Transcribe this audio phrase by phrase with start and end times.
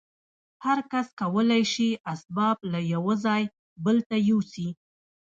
[0.65, 3.43] هر کس کولای شي اسباب له یوه ځای
[3.83, 4.69] بل ته یوسي